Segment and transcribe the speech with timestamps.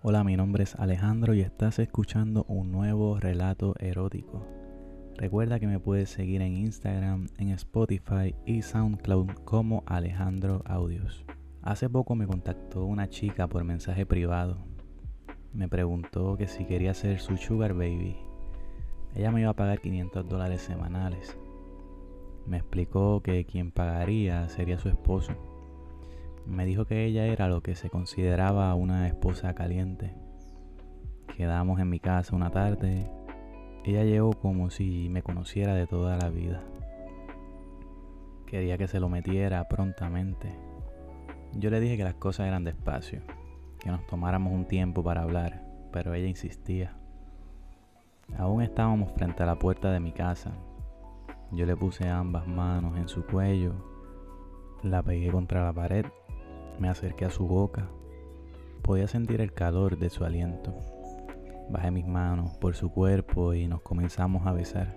[0.00, 4.46] Hola, mi nombre es Alejandro y estás escuchando un nuevo relato erótico.
[5.16, 11.24] Recuerda que me puedes seguir en Instagram, en Spotify y SoundCloud como Alejandro Audios.
[11.62, 14.58] Hace poco me contactó una chica por mensaje privado.
[15.52, 18.16] Me preguntó que si quería ser su sugar baby.
[19.16, 21.36] Ella me iba a pagar 500 dólares semanales.
[22.46, 25.57] Me explicó que quien pagaría sería su esposo
[26.48, 30.14] me dijo que ella era lo que se consideraba una esposa caliente.
[31.36, 33.10] Quedamos en mi casa una tarde.
[33.84, 36.62] Ella llegó como si me conociera de toda la vida.
[38.46, 40.58] Quería que se lo metiera prontamente.
[41.52, 43.20] Yo le dije que las cosas eran despacio,
[43.78, 45.62] que nos tomáramos un tiempo para hablar,
[45.92, 46.96] pero ella insistía.
[48.38, 50.52] Aún estábamos frente a la puerta de mi casa.
[51.52, 53.74] Yo le puse ambas manos en su cuello,
[54.82, 56.06] la pegué contra la pared
[56.78, 57.88] me acerqué a su boca.
[58.82, 60.74] Podía sentir el calor de su aliento.
[61.70, 64.94] Bajé mis manos por su cuerpo y nos comenzamos a besar.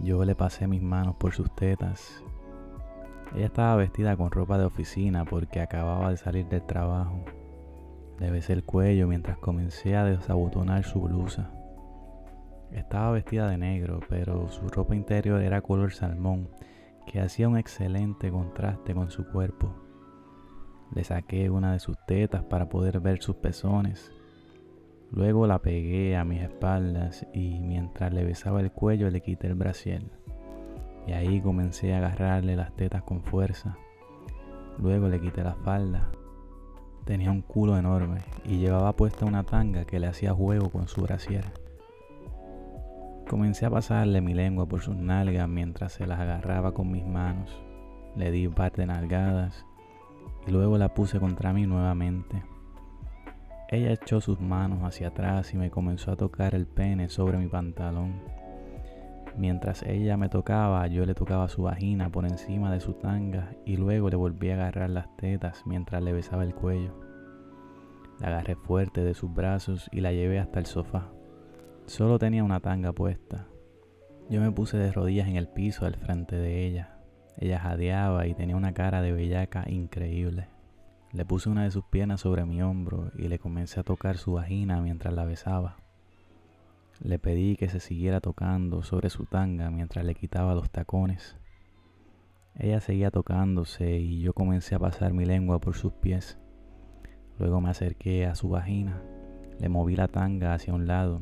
[0.00, 2.22] Yo le pasé mis manos por sus tetas.
[3.34, 7.24] Ella estaba vestida con ropa de oficina porque acababa de salir del trabajo.
[8.18, 11.50] Le besé el cuello mientras comencé a desabotonar su blusa.
[12.70, 16.48] Estaba vestida de negro, pero su ropa interior era color salmón,
[17.06, 19.85] que hacía un excelente contraste con su cuerpo.
[20.94, 24.12] Le saqué una de sus tetas para poder ver sus pezones.
[25.10, 29.54] Luego la pegué a mis espaldas y mientras le besaba el cuello le quité el
[29.54, 30.02] brasier.
[31.06, 33.76] Y ahí comencé a agarrarle las tetas con fuerza.
[34.78, 36.10] Luego le quité la falda.
[37.04, 41.02] Tenía un culo enorme y llevaba puesta una tanga que le hacía juego con su
[41.02, 41.44] brasier.
[43.28, 47.50] Comencé a pasarle mi lengua por sus nalgas mientras se las agarraba con mis manos.
[48.16, 49.64] Le di un par de nalgadas
[50.46, 52.42] y luego la puse contra mí nuevamente.
[53.68, 57.48] Ella echó sus manos hacia atrás y me comenzó a tocar el pene sobre mi
[57.48, 58.22] pantalón.
[59.36, 63.76] Mientras ella me tocaba, yo le tocaba su vagina por encima de su tanga y
[63.76, 66.94] luego le volví a agarrar las tetas mientras le besaba el cuello.
[68.20, 71.10] La agarré fuerte de sus brazos y la llevé hasta el sofá.
[71.86, 73.46] Solo tenía una tanga puesta.
[74.30, 76.95] Yo me puse de rodillas en el piso al frente de ella.
[77.38, 80.48] Ella jadeaba y tenía una cara de bellaca increíble.
[81.12, 84.32] Le puse una de sus piernas sobre mi hombro y le comencé a tocar su
[84.32, 85.76] vagina mientras la besaba.
[87.00, 91.36] Le pedí que se siguiera tocando sobre su tanga mientras le quitaba los tacones.
[92.54, 96.38] Ella seguía tocándose y yo comencé a pasar mi lengua por sus pies.
[97.38, 99.02] Luego me acerqué a su vagina,
[99.60, 101.20] le moví la tanga hacia un lado,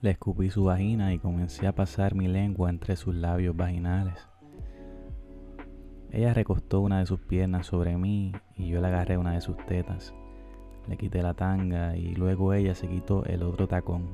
[0.00, 4.31] le escupí su vagina y comencé a pasar mi lengua entre sus labios vaginales.
[6.12, 9.56] Ella recostó una de sus piernas sobre mí y yo le agarré una de sus
[9.64, 10.12] tetas.
[10.86, 14.08] Le quité la tanga y luego ella se quitó el otro tacón.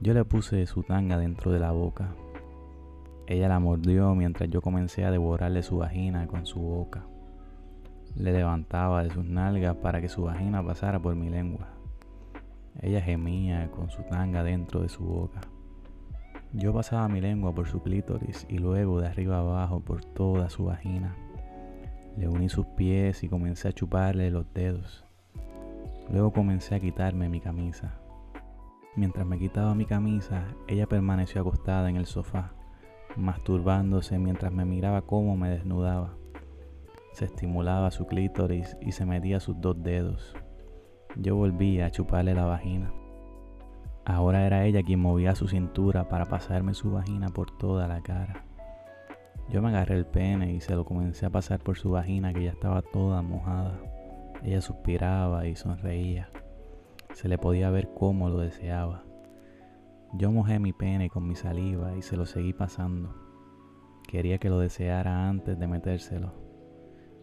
[0.00, 2.14] Yo le puse su tanga dentro de la boca.
[3.26, 7.04] Ella la mordió mientras yo comencé a devorarle su vagina con su boca.
[8.16, 11.68] Le levantaba de sus nalgas para que su vagina pasara por mi lengua.
[12.80, 15.40] Ella gemía con su tanga dentro de su boca.
[16.54, 20.64] Yo pasaba mi lengua por su clítoris y luego de arriba abajo por toda su
[20.64, 21.14] vagina.
[22.16, 25.04] Le uní sus pies y comencé a chuparle los dedos.
[26.10, 28.00] Luego comencé a quitarme mi camisa.
[28.96, 32.54] Mientras me quitaba mi camisa, ella permaneció acostada en el sofá,
[33.14, 36.16] masturbándose mientras me miraba cómo me desnudaba.
[37.12, 40.34] Se estimulaba su clítoris y se metía sus dos dedos.
[41.14, 42.90] Yo volvía a chuparle la vagina.
[44.08, 48.42] Ahora era ella quien movía su cintura para pasarme su vagina por toda la cara.
[49.50, 52.44] Yo me agarré el pene y se lo comencé a pasar por su vagina que
[52.44, 53.78] ya estaba toda mojada.
[54.42, 56.30] Ella suspiraba y sonreía.
[57.12, 59.04] Se le podía ver cómo lo deseaba.
[60.14, 63.14] Yo mojé mi pene con mi saliva y se lo seguí pasando.
[64.08, 66.32] Quería que lo deseara antes de metérselo.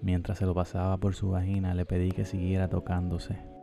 [0.04, 3.55] Mientras se lo pasaba por su vagina le pedí que siguiera tocándose.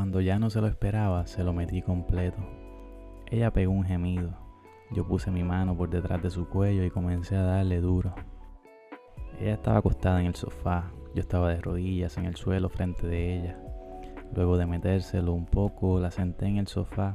[0.00, 2.38] Cuando ya no se lo esperaba, se lo metí completo.
[3.26, 4.30] Ella pegó un gemido.
[4.92, 8.14] Yo puse mi mano por detrás de su cuello y comencé a darle duro.
[9.38, 13.36] Ella estaba acostada en el sofá, yo estaba de rodillas en el suelo frente de
[13.36, 13.58] ella.
[14.34, 17.14] Luego de metérselo un poco, la senté en el sofá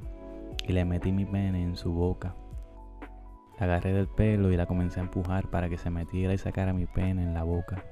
[0.68, 2.36] y le metí mi pene en su boca.
[3.60, 6.72] La agarré del pelo y la comencé a empujar para que se metiera y sacara
[6.72, 7.84] mi pene en la boca.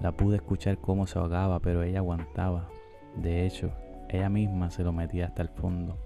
[0.00, 2.68] La pude escuchar cómo se ahogaba, pero ella aguantaba.
[3.14, 3.70] De hecho,
[4.12, 5.98] ella misma se lo metía hasta el fondo.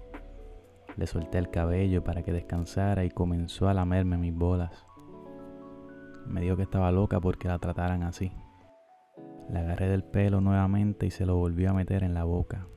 [0.95, 4.85] Le solté el cabello para que descansara y comenzó a lamerme mis bolas.
[6.25, 8.31] Me dijo que estaba loca porque la trataran así.
[9.49, 12.67] La agarré del pelo nuevamente y se lo volvió a meter en la boca.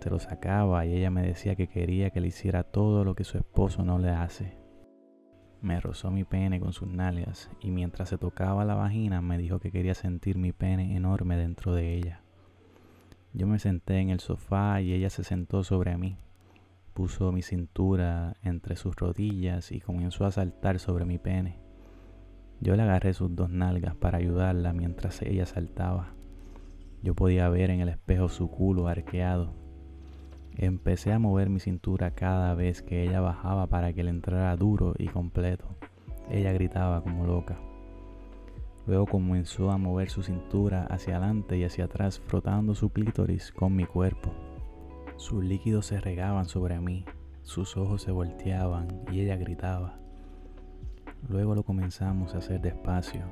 [0.00, 3.24] Se lo sacaba y ella me decía que quería que le hiciera todo lo que
[3.24, 4.58] su esposo no le hace.
[5.62, 9.60] Me rozó mi pene con sus nalgas y mientras se tocaba la vagina me dijo
[9.60, 12.23] que quería sentir mi pene enorme dentro de ella.
[13.36, 16.16] Yo me senté en el sofá y ella se sentó sobre mí.
[16.92, 21.58] Puso mi cintura entre sus rodillas y comenzó a saltar sobre mi pene.
[22.60, 26.14] Yo le agarré sus dos nalgas para ayudarla mientras ella saltaba.
[27.02, 29.52] Yo podía ver en el espejo su culo arqueado.
[30.56, 34.94] Empecé a mover mi cintura cada vez que ella bajaba para que le entrara duro
[34.96, 35.66] y completo.
[36.30, 37.58] Ella gritaba como loca.
[38.86, 43.74] Luego comenzó a mover su cintura hacia adelante y hacia atrás frotando su clítoris con
[43.74, 44.32] mi cuerpo.
[45.16, 47.04] Sus líquidos se regaban sobre mí,
[47.42, 49.98] sus ojos se volteaban y ella gritaba.
[51.28, 53.22] Luego lo comenzamos a hacer despacio.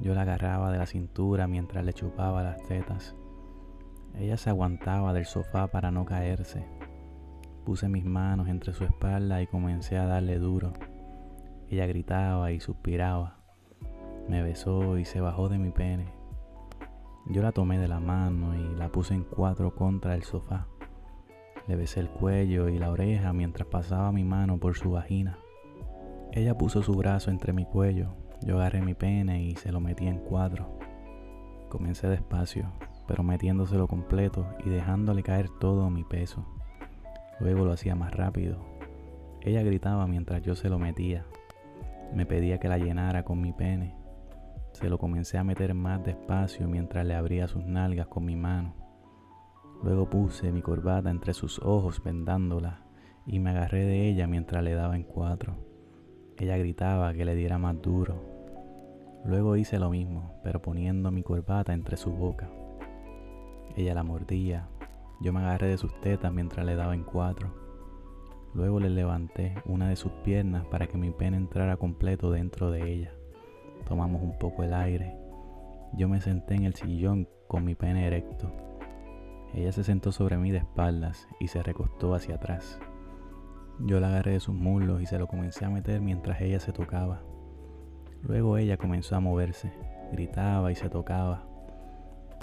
[0.00, 3.14] Yo la agarraba de la cintura mientras le chupaba las tetas.
[4.14, 6.64] Ella se aguantaba del sofá para no caerse.
[7.64, 10.72] Puse mis manos entre su espalda y comencé a darle duro.
[11.68, 13.37] Ella gritaba y suspiraba.
[14.28, 16.12] Me besó y se bajó de mi pene.
[17.26, 20.66] Yo la tomé de la mano y la puse en cuatro contra el sofá.
[21.66, 25.38] Le besé el cuello y la oreja mientras pasaba mi mano por su vagina.
[26.32, 30.06] Ella puso su brazo entre mi cuello, yo agarré mi pene y se lo metí
[30.06, 30.78] en cuatro.
[31.68, 32.70] Comencé despacio,
[33.06, 36.46] pero metiéndoselo completo y dejándole caer todo mi peso.
[37.40, 38.58] Luego lo hacía más rápido.
[39.40, 41.24] Ella gritaba mientras yo se lo metía.
[42.14, 43.97] Me pedía que la llenara con mi pene.
[44.72, 48.74] Se lo comencé a meter más despacio mientras le abría sus nalgas con mi mano.
[49.82, 52.82] Luego puse mi corbata entre sus ojos vendándola
[53.26, 55.56] y me agarré de ella mientras le daba en cuatro.
[56.36, 58.22] Ella gritaba que le diera más duro.
[59.24, 62.48] Luego hice lo mismo, pero poniendo mi corbata entre su boca.
[63.76, 64.68] Ella la mordía.
[65.20, 67.52] Yo me agarré de sus tetas mientras le daba en cuatro.
[68.54, 72.90] Luego le levanté una de sus piernas para que mi pene entrara completo dentro de
[72.90, 73.17] ella.
[73.88, 75.16] Tomamos un poco el aire.
[75.94, 78.52] Yo me senté en el sillón con mi pene erecto.
[79.54, 82.78] Ella se sentó sobre mí de espaldas y se recostó hacia atrás.
[83.80, 86.70] Yo la agarré de sus muslos y se lo comencé a meter mientras ella se
[86.70, 87.22] tocaba.
[88.22, 89.72] Luego ella comenzó a moverse,
[90.12, 91.46] gritaba y se tocaba.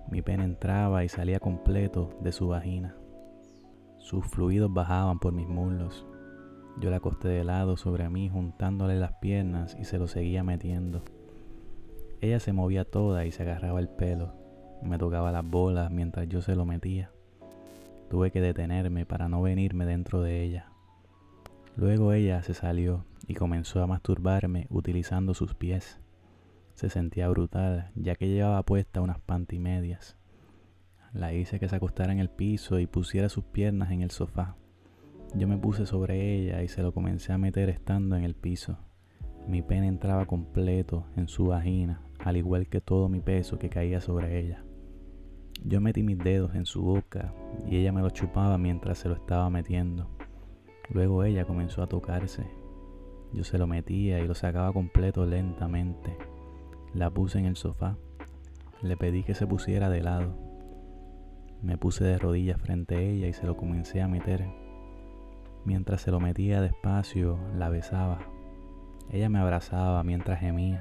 [0.09, 2.95] Mi pene entraba y salía completo de su vagina.
[3.99, 6.07] Sus fluidos bajaban por mis muslos.
[6.79, 11.03] Yo la acosté de lado sobre mí juntándole las piernas y se lo seguía metiendo.
[12.21, 14.33] Ella se movía toda y se agarraba el pelo.
[14.81, 17.11] Me tocaba las bolas mientras yo se lo metía.
[18.09, 20.69] Tuve que detenerme para no venirme dentro de ella.
[21.75, 25.99] Luego ella se salió y comenzó a masturbarme utilizando sus pies.
[26.73, 30.17] Se sentía brutal, ya que llevaba puesta unas pantimedias.
[31.13, 34.55] La hice que se acostara en el piso y pusiera sus piernas en el sofá.
[35.33, 38.77] Yo me puse sobre ella y se lo comencé a meter estando en el piso.
[39.47, 44.01] Mi pene entraba completo en su vagina, al igual que todo mi peso que caía
[44.01, 44.63] sobre ella.
[45.63, 47.35] Yo metí mis dedos en su boca
[47.69, 50.09] y ella me lo chupaba mientras se lo estaba metiendo.
[50.89, 52.43] Luego ella comenzó a tocarse.
[53.31, 56.17] Yo se lo metía y lo sacaba completo lentamente.
[56.95, 57.95] La puse en el sofá.
[58.81, 60.35] Le pedí que se pusiera de lado.
[61.61, 64.47] Me puse de rodillas frente a ella y se lo comencé a meter.
[65.63, 68.17] Mientras se lo metía despacio, la besaba.
[69.11, 70.79] Ella me abrazaba mientras gemía.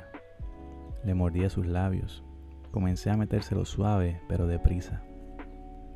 [1.05, 2.25] Le mordía sus labios.
[2.71, 5.03] Comencé a metérselo suave, pero deprisa.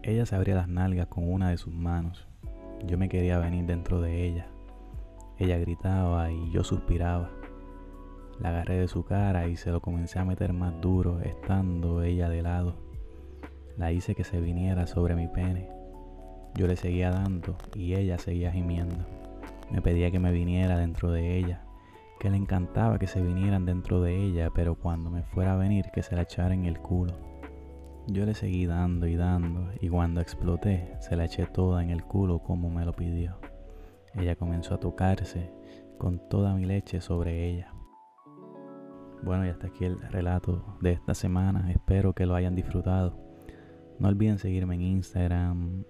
[0.03, 2.29] Ella se abría las nalgas con una de sus manos.
[2.87, 4.49] Yo me quería venir dentro de ella.
[5.39, 7.31] Ella gritaba y yo suspiraba.
[8.39, 12.29] La agarré de su cara y se lo comencé a meter más duro, estando ella
[12.29, 12.77] de lado.
[13.77, 15.69] La hice que se viniera sobre mi pene.
[16.55, 19.07] Yo le seguía dando y ella seguía gimiendo.
[19.71, 21.63] Me pedía que me viniera dentro de ella,
[22.19, 25.87] que le encantaba que se vinieran dentro de ella, pero cuando me fuera a venir
[25.93, 27.15] que se la echara en el culo.
[28.07, 32.05] Yo le seguí dando y dando y cuando exploté se la eché toda en el
[32.05, 33.39] culo como me lo pidió.
[34.15, 35.53] Ella comenzó a tocarse
[35.99, 37.73] con toda mi leche sobre ella.
[39.23, 41.71] Bueno, y hasta aquí el relato de esta semana.
[41.71, 43.19] Espero que lo hayan disfrutado.
[43.99, 45.85] No olviden seguirme en Instagram,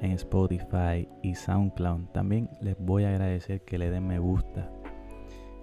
[0.00, 2.10] en Spotify y SoundCloud.
[2.12, 4.70] También les voy a agradecer que le den me gusta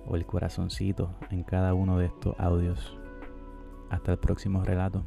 [0.07, 2.97] o el corazoncito en cada uno de estos audios.
[3.89, 5.05] Hasta el próximo relato.